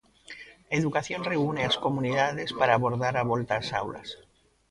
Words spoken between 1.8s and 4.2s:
comunidades para abordar a volta ás aulas.